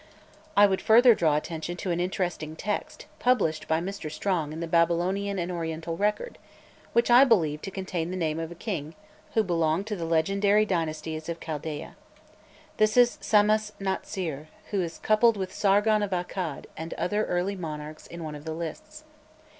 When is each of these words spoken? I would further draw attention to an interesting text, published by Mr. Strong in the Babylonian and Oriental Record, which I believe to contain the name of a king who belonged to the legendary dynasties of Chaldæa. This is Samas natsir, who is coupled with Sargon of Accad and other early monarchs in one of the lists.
I 0.57 0.65
would 0.65 0.81
further 0.81 1.13
draw 1.13 1.35
attention 1.37 1.77
to 1.77 1.91
an 1.91 1.99
interesting 1.99 2.55
text, 2.55 3.05
published 3.19 3.67
by 3.67 3.79
Mr. 3.79 4.11
Strong 4.11 4.51
in 4.51 4.59
the 4.59 4.65
Babylonian 4.65 5.37
and 5.37 5.51
Oriental 5.51 5.95
Record, 5.95 6.39
which 6.93 7.11
I 7.11 7.23
believe 7.23 7.61
to 7.61 7.69
contain 7.69 8.09
the 8.09 8.17
name 8.17 8.39
of 8.39 8.51
a 8.51 8.55
king 8.55 8.95
who 9.35 9.43
belonged 9.43 9.85
to 9.85 9.95
the 9.95 10.05
legendary 10.05 10.65
dynasties 10.65 11.29
of 11.29 11.39
Chaldæa. 11.39 11.91
This 12.77 12.97
is 12.97 13.19
Samas 13.21 13.73
natsir, 13.79 14.47
who 14.71 14.81
is 14.81 14.97
coupled 14.97 15.37
with 15.37 15.53
Sargon 15.53 16.01
of 16.01 16.09
Accad 16.09 16.65
and 16.75 16.95
other 16.95 17.25
early 17.27 17.55
monarchs 17.55 18.07
in 18.07 18.23
one 18.23 18.33
of 18.33 18.43
the 18.43 18.53
lists. 18.55 19.03